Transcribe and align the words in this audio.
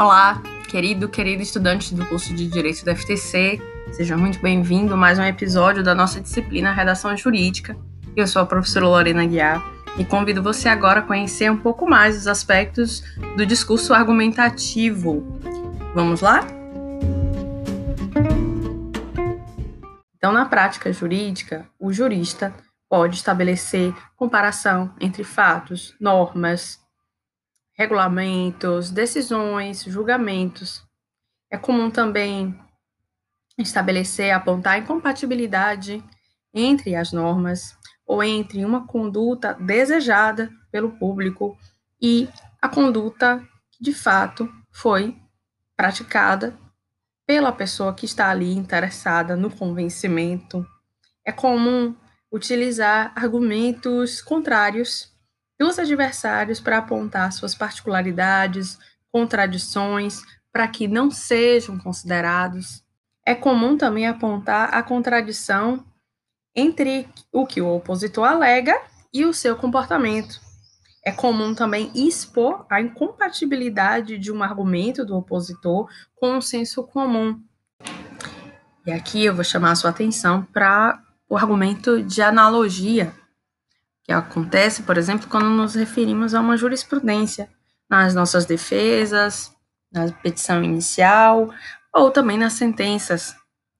Olá, 0.00 0.40
querido, 0.66 1.10
querido 1.10 1.42
estudante 1.42 1.94
do 1.94 2.06
curso 2.06 2.34
de 2.34 2.48
Direito 2.48 2.82
da 2.86 2.96
FTC, 2.96 3.60
seja 3.92 4.16
muito 4.16 4.40
bem-vindo 4.40 4.94
a 4.94 4.96
mais 4.96 5.18
um 5.18 5.22
episódio 5.22 5.82
da 5.82 5.94
nossa 5.94 6.22
disciplina 6.22 6.72
Redação 6.72 7.14
Jurídica. 7.14 7.76
Eu 8.16 8.26
sou 8.26 8.40
a 8.40 8.46
professora 8.46 8.86
Lorena 8.86 9.26
Guiar 9.26 9.62
e 9.98 10.04
convido 10.06 10.42
você 10.42 10.70
agora 10.70 11.00
a 11.00 11.02
conhecer 11.02 11.52
um 11.52 11.58
pouco 11.58 11.86
mais 11.86 12.16
os 12.16 12.26
aspectos 12.26 13.02
do 13.36 13.44
discurso 13.44 13.92
argumentativo. 13.92 15.38
Vamos 15.94 16.22
lá? 16.22 16.46
Então, 20.16 20.32
na 20.32 20.46
prática 20.46 20.90
jurídica, 20.90 21.66
o 21.78 21.92
jurista 21.92 22.54
pode 22.88 23.16
estabelecer 23.16 23.94
comparação 24.16 24.94
entre 24.98 25.24
fatos, 25.24 25.94
normas, 26.00 26.79
regulamentos, 27.80 28.90
decisões, 28.90 29.84
julgamentos. 29.84 30.82
É 31.50 31.56
comum 31.56 31.90
também 31.90 32.54
estabelecer, 33.56 34.32
apontar 34.32 34.78
incompatibilidade 34.78 36.04
entre 36.52 36.94
as 36.94 37.10
normas 37.10 37.74
ou 38.06 38.22
entre 38.22 38.66
uma 38.66 38.86
conduta 38.86 39.54
desejada 39.54 40.50
pelo 40.70 40.90
público 40.98 41.56
e 42.02 42.28
a 42.60 42.68
conduta 42.68 43.42
que 43.70 43.82
de 43.82 43.94
fato 43.94 44.46
foi 44.70 45.16
praticada 45.74 46.54
pela 47.26 47.50
pessoa 47.50 47.94
que 47.94 48.04
está 48.04 48.28
ali 48.28 48.52
interessada 48.52 49.34
no 49.36 49.48
convencimento. 49.48 50.66
É 51.24 51.32
comum 51.32 51.96
utilizar 52.30 53.10
argumentos 53.16 54.20
contrários 54.20 55.10
dos 55.60 55.78
adversários 55.78 56.58
para 56.58 56.78
apontar 56.78 57.30
suas 57.34 57.54
particularidades, 57.54 58.78
contradições, 59.12 60.22
para 60.50 60.66
que 60.66 60.88
não 60.88 61.10
sejam 61.10 61.76
considerados. 61.76 62.82
É 63.26 63.34
comum 63.34 63.76
também 63.76 64.06
apontar 64.08 64.74
a 64.74 64.82
contradição 64.82 65.84
entre 66.56 67.06
o 67.30 67.46
que 67.46 67.60
o 67.60 67.68
opositor 67.68 68.24
alega 68.24 68.80
e 69.12 69.26
o 69.26 69.34
seu 69.34 69.54
comportamento. 69.54 70.40
É 71.04 71.12
comum 71.12 71.54
também 71.54 71.90
expor 71.94 72.64
a 72.70 72.80
incompatibilidade 72.80 74.16
de 74.16 74.32
um 74.32 74.42
argumento 74.42 75.04
do 75.04 75.14
opositor 75.14 75.90
com 76.16 76.38
o 76.38 76.42
senso 76.42 76.82
comum. 76.84 77.38
E 78.86 78.92
aqui 78.92 79.26
eu 79.26 79.34
vou 79.34 79.44
chamar 79.44 79.72
a 79.72 79.76
sua 79.76 79.90
atenção 79.90 80.42
para 80.42 81.02
o 81.28 81.36
argumento 81.36 82.02
de 82.02 82.22
analogia, 82.22 83.14
que 84.10 84.14
acontece, 84.14 84.82
por 84.82 84.98
exemplo, 84.98 85.28
quando 85.28 85.48
nos 85.48 85.76
referimos 85.76 86.34
a 86.34 86.40
uma 86.40 86.56
jurisprudência 86.56 87.48
nas 87.88 88.12
nossas 88.12 88.44
defesas, 88.44 89.54
na 89.92 90.10
petição 90.10 90.64
inicial 90.64 91.48
ou 91.94 92.10
também 92.10 92.36
nas 92.36 92.54
sentenças, 92.54 93.36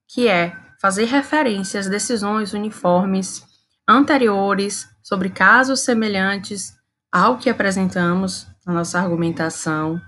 que 0.06 0.28
é 0.28 0.56
fazer 0.80 1.06
referência 1.06 1.80
às 1.80 1.88
decisões 1.88 2.52
uniformes 2.52 3.44
anteriores 3.88 4.88
sobre 5.02 5.30
casos 5.30 5.80
semelhantes 5.80 6.76
ao 7.10 7.36
que 7.36 7.50
apresentamos 7.50 8.46
na 8.64 8.72
nossa 8.72 9.00
argumentação 9.00 10.00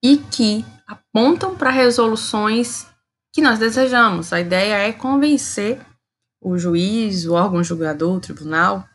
e 0.00 0.18
que 0.18 0.64
apontam 0.86 1.56
para 1.56 1.70
resoluções 1.70 2.86
que 3.32 3.42
nós 3.42 3.58
desejamos. 3.58 4.32
A 4.32 4.40
ideia 4.40 4.76
é 4.76 4.92
convencer 4.92 5.80
o 6.40 6.56
juiz, 6.56 7.26
o 7.26 7.34
órgão 7.34 7.64
julgador, 7.64 8.14
o 8.14 8.20
tribunal, 8.20 8.88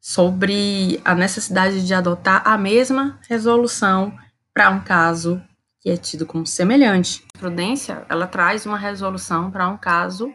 sobre 0.00 1.00
a 1.04 1.14
necessidade 1.14 1.86
de 1.86 1.92
adotar 1.92 2.42
a 2.46 2.56
mesma 2.56 3.18
resolução 3.28 4.16
para 4.52 4.70
um 4.70 4.80
caso 4.80 5.42
que 5.80 5.90
é 5.90 5.96
tido 5.96 6.26
como 6.26 6.46
semelhante. 6.46 7.24
A 7.34 7.38
prudência, 7.38 8.04
ela 8.08 8.26
traz 8.26 8.66
uma 8.66 8.78
resolução 8.78 9.50
para 9.50 9.68
um 9.68 9.76
caso 9.76 10.32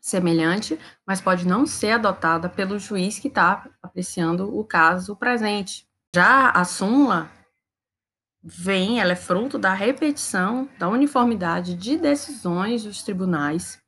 semelhante, 0.00 0.78
mas 1.06 1.20
pode 1.20 1.46
não 1.46 1.66
ser 1.66 1.92
adotada 1.92 2.48
pelo 2.48 2.78
juiz 2.78 3.18
que 3.18 3.28
está 3.28 3.68
apreciando 3.82 4.56
o 4.58 4.64
caso 4.64 5.16
presente. 5.16 5.86
Já 6.14 6.50
a 6.50 6.64
súmula 6.64 7.30
vem, 8.42 9.00
ela 9.00 9.12
é 9.12 9.16
fruto 9.16 9.58
da 9.58 9.74
repetição, 9.74 10.68
da 10.78 10.88
uniformidade 10.88 11.74
de 11.74 11.96
decisões 11.98 12.84
dos 12.84 13.02
tribunais, 13.02 13.80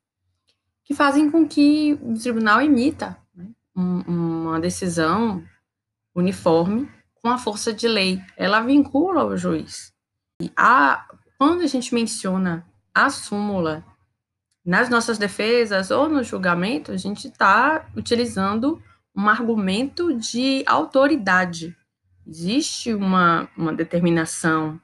que 0.83 0.93
fazem 0.93 1.31
com 1.31 1.47
que 1.47 1.97
o 2.01 2.13
tribunal 2.13 2.61
imita 2.61 3.17
né, 3.33 3.47
um, 3.75 4.03
uma 4.51 4.59
decisão 4.59 5.43
uniforme 6.15 6.89
com 7.21 7.29
a 7.29 7.37
força 7.37 7.73
de 7.73 7.87
lei. 7.87 8.21
Ela 8.37 8.61
vincula 8.61 9.25
o 9.25 9.37
juiz. 9.37 9.93
E 10.41 10.51
a, 10.55 11.05
quando 11.37 11.61
a 11.61 11.67
gente 11.67 11.93
menciona 11.93 12.65
a 12.93 13.09
súmula 13.09 13.85
nas 14.65 14.89
nossas 14.89 15.17
defesas 15.17 15.91
ou 15.91 16.07
no 16.07 16.23
julgamento, 16.23 16.91
a 16.91 16.97
gente 16.97 17.27
está 17.27 17.87
utilizando 17.95 18.81
um 19.15 19.27
argumento 19.27 20.13
de 20.17 20.63
autoridade. 20.65 21.75
Existe 22.25 22.93
uma, 22.93 23.49
uma 23.57 23.73
determinação 23.73 24.79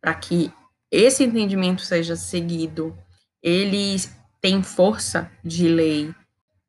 para 0.00 0.14
que 0.14 0.52
esse 0.90 1.24
entendimento 1.24 1.82
seja 1.82 2.16
seguido. 2.16 2.96
Ele 3.42 3.96
tem 4.40 4.62
força 4.62 5.30
de 5.44 5.68
lei. 5.68 6.14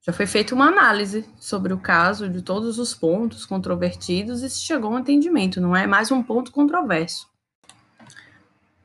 Já 0.04 0.12
foi 0.12 0.26
feita 0.26 0.56
uma 0.56 0.68
análise 0.68 1.30
sobre 1.40 1.72
o 1.74 1.78
caso 1.78 2.28
de 2.28 2.42
todos 2.42 2.80
os 2.80 2.94
pontos 2.94 3.46
controvertidos 3.46 4.42
e 4.42 4.50
se 4.50 4.62
chegou 4.62 4.92
a 4.92 4.96
um 4.96 5.00
entendimento, 5.00 5.62
não 5.62 5.76
é 5.76 5.86
mais 5.86 6.12
um 6.12 6.24
ponto 6.24 6.52
controverso. 6.52 7.30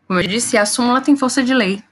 Como 0.06 0.20
eu 0.20 0.26
disse, 0.26 0.58
a 0.58 0.66
súmula 0.66 1.00
tem 1.00 1.16
força 1.16 1.42
de 1.42 1.54
lei. 1.54 1.82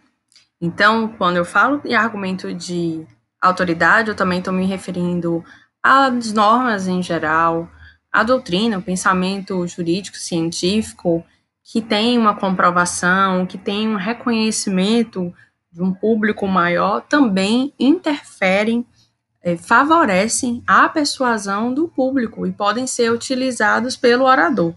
Então, 0.60 1.08
quando 1.08 1.36
eu 1.36 1.44
falo 1.44 1.80
em 1.86 1.94
argumento 1.94 2.52
de 2.52 3.06
autoridade, 3.40 4.10
eu 4.10 4.14
também 4.14 4.38
estou 4.40 4.52
me 4.52 4.66
referindo 4.66 5.42
às 5.82 6.32
normas 6.32 6.86
em 6.86 7.02
geral, 7.02 7.68
à 8.12 8.22
doutrina, 8.22 8.78
o 8.78 8.82
pensamento 8.82 9.66
jurídico 9.66 10.18
científico, 10.18 11.24
que 11.62 11.80
tem 11.80 12.18
uma 12.18 12.34
comprovação, 12.34 13.46
que 13.46 13.56
tem 13.56 13.88
um 13.88 13.96
reconhecimento 13.96 15.34
de 15.72 15.82
um 15.82 15.92
público 15.92 16.46
maior, 16.46 17.00
também 17.00 17.72
interferem, 17.78 18.86
é, 19.44 19.58
favorecem 19.58 20.64
a 20.66 20.88
persuasão 20.88 21.74
do 21.74 21.86
público 21.86 22.46
e 22.46 22.52
podem 22.52 22.86
ser 22.86 23.12
utilizados 23.12 23.94
pelo 23.94 24.24
orador. 24.24 24.74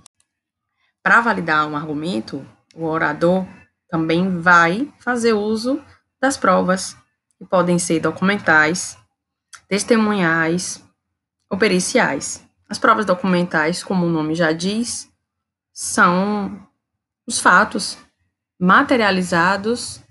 Para 1.02 1.22
validar 1.22 1.66
um 1.66 1.78
argumento, 1.78 2.46
o 2.76 2.84
orador 2.84 3.48
também 3.90 4.42
vai 4.42 4.94
fazer 5.00 5.32
uso 5.32 5.82
das 6.20 6.36
provas, 6.36 6.98
que 7.38 7.46
podem 7.46 7.80
ser 7.80 8.02
documentais, 8.02 8.98
testemunhais 9.70 10.84
ou 11.50 11.58
periciais. 11.58 12.46
As 12.68 12.78
provas 12.78 13.06
documentais, 13.06 13.82
como 13.82 14.06
o 14.06 14.10
nome 14.10 14.36
já 14.36 14.52
diz, 14.52 15.10
são 15.72 16.68
os 17.26 17.40
fatos 17.40 17.98
materializados 18.60 20.02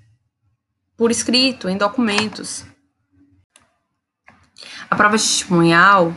por 0.96 1.10
escrito, 1.10 1.68
em 1.68 1.76
documentos. 1.76 2.64
A 4.88 4.94
prova 4.94 5.16
testemunhal 5.16 6.14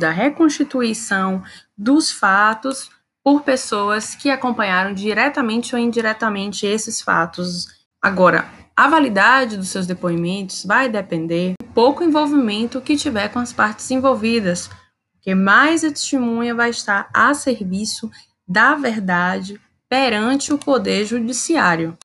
da 0.00 0.10
reconstituição 0.10 1.42
dos 1.78 2.10
fatos 2.10 2.90
por 3.22 3.42
pessoas 3.42 4.16
que 4.16 4.28
acompanharam 4.28 4.92
diretamente 4.92 5.74
ou 5.74 5.80
indiretamente 5.80 6.66
esses 6.66 7.00
fatos. 7.00 7.68
Agora, 8.00 8.48
a 8.76 8.88
validade 8.88 9.56
dos 9.56 9.68
seus 9.68 9.86
depoimentos 9.86 10.64
vai 10.64 10.88
depender 10.88 11.52
do 11.60 11.66
pouco 11.68 12.02
envolvimento 12.02 12.80
que 12.80 12.96
tiver 12.96 13.28
com 13.28 13.38
as 13.38 13.52
partes 13.52 13.88
envolvidas, 13.92 14.68
porque 15.12 15.34
mais 15.34 15.84
a 15.84 15.88
testemunha 15.88 16.54
vai 16.54 16.70
estar 16.70 17.08
a 17.14 17.32
serviço 17.34 18.10
da 18.48 18.74
verdade 18.74 19.60
perante 19.88 20.52
o 20.52 20.58
poder 20.58 21.04
judiciário. 21.04 21.96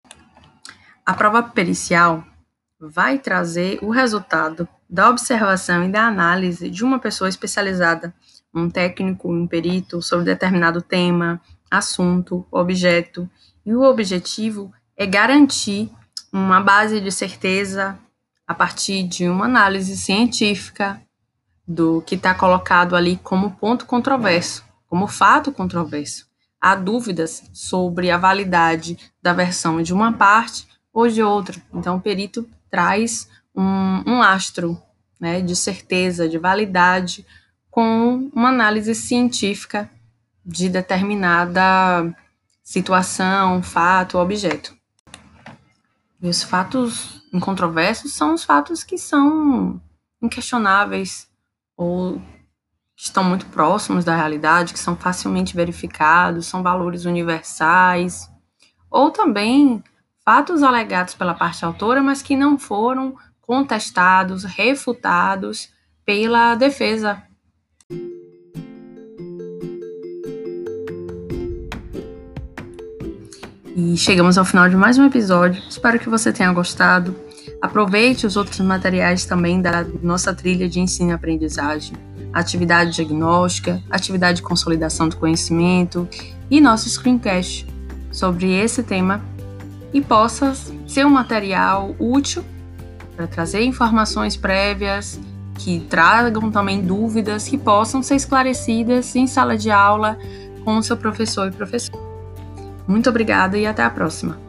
A 1.04 1.16
prova 1.16 1.42
pericial 1.42 2.24
vai 2.80 3.18
trazer 3.18 3.80
o 3.82 3.90
resultado 3.90 4.68
da 4.90 5.10
observação 5.10 5.84
e 5.84 5.92
da 5.92 6.08
análise 6.08 6.70
de 6.70 6.84
uma 6.84 7.00
pessoa 7.00 7.30
especializada 7.30 8.14
um 8.54 8.70
técnico, 8.70 9.32
um 9.32 9.48
perito 9.48 10.02
sobre 10.02 10.26
determinado 10.26 10.82
tema, 10.82 11.42
assunto, 11.70 12.46
objeto, 12.52 13.30
e 13.66 13.74
o 13.74 13.84
objetivo 13.84 14.72
é 14.96 15.06
garantir 15.06 15.92
uma 16.32 16.62
base 16.62 17.00
de 17.00 17.12
certeza 17.12 17.98
a 18.48 18.54
partir 18.54 19.04
de 19.04 19.28
uma 19.28 19.46
análise 19.46 19.96
científica 19.98 21.02
do 21.68 22.02
que 22.02 22.16
está 22.16 22.34
colocado 22.34 22.96
ali 22.96 23.18
como 23.18 23.52
ponto 23.52 23.86
controverso, 23.86 24.64
como 24.88 25.08
fato 25.08 25.52
controverso. 25.52 26.26
Há 26.60 26.74
dúvidas 26.76 27.44
sobre 27.54 28.10
a 28.10 28.18
validade 28.18 28.98
da 29.22 29.34
versão 29.34 29.82
de 29.82 29.94
uma 29.94 30.14
parte 30.14 30.68
ou 30.94 31.08
de 31.08 31.22
outra. 31.22 31.62
Então, 31.74 31.98
o 31.98 32.02
perito 32.02 32.50
traz 32.72 33.30
um, 33.58 34.04
um 34.06 34.22
astro 34.22 34.80
né, 35.20 35.42
de 35.42 35.56
certeza, 35.56 36.30
de 36.30 36.38
validade 36.38 37.26
com 37.72 38.30
uma 38.34 38.50
análise 38.50 38.94
científica 38.94 39.90
de 40.46 40.70
determinada 40.70 42.16
situação, 42.64 43.62
fato, 43.64 44.18
objeto. 44.20 44.76
E 46.22 46.30
os 46.30 46.44
fatos 46.44 47.24
incontroversos 47.34 48.14
são 48.14 48.34
os 48.34 48.44
fatos 48.44 48.84
que 48.84 48.98
são 48.98 49.82
inquestionáveis 50.22 51.28
ou 51.76 52.22
estão 52.96 53.24
muito 53.24 53.46
próximos 53.48 54.04
da 54.04 54.16
realidade, 54.16 54.74
que 54.74 54.80
são 54.80 54.96
facilmente 54.96 55.56
verificados, 55.56 56.48
são 56.48 56.64
valores 56.64 57.06
universais, 57.06 58.28
ou 58.90 59.12
também 59.12 59.84
fatos 60.26 60.64
alegados 60.64 61.14
pela 61.14 61.36
parte 61.36 61.64
autora, 61.64 62.02
mas 62.02 62.24
que 62.24 62.36
não 62.36 62.58
foram 62.58 63.16
contestados, 63.48 64.44
refutados 64.44 65.70
pela 66.06 66.54
defesa. 66.56 67.24
E 73.74 73.96
chegamos 73.96 74.38
ao 74.38 74.44
final 74.44 74.68
de 74.68 74.76
mais 74.76 74.98
um 74.98 75.06
episódio. 75.06 75.64
Espero 75.70 75.98
que 75.98 76.10
você 76.10 76.34
tenha 76.34 76.52
gostado. 76.52 77.16
Aproveite 77.62 78.28
os 78.28 78.36
outros 78.36 78.60
materiais 78.60 79.26
também 79.26 79.62
da 79.62 79.86
nossa 80.04 80.34
trilha 80.34 80.68
de 80.68 80.82
ensino 80.82 81.12
e 81.12 81.14
aprendizagem, 81.14 81.96
atividade 82.34 82.92
diagnóstica, 82.92 83.82
atividade 83.90 84.38
de 84.38 84.42
consolidação 84.42 85.08
do 85.08 85.16
conhecimento 85.16 86.08
e 86.52 86.60
nosso 86.60 86.90
screencast 86.90 87.66
sobre 88.12 88.52
esse 88.54 88.84
tema 88.84 89.24
e 89.94 90.02
possa 90.02 90.54
ser 90.86 91.06
um 91.06 91.10
material 91.10 91.96
útil 91.98 92.44
para 93.18 93.26
trazer 93.26 93.64
informações 93.64 94.38
prévias 94.38 95.20
que 95.56 95.80
tragam 95.80 96.52
também 96.52 96.80
dúvidas 96.80 97.48
que 97.48 97.58
possam 97.58 98.04
ser 98.04 98.16
esclarecidas 98.16 99.16
em 99.16 99.26
sala 99.26 99.58
de 99.58 99.72
aula 99.72 100.20
com 100.64 100.78
o 100.78 100.84
seu 100.84 100.96
professor 100.96 101.48
e 101.48 101.52
professor. 101.52 102.00
Muito 102.88 103.10
obrigada 103.10 103.58
e 103.58 103.66
até 103.66 103.84
a 103.84 103.90
próxima. 103.90 104.47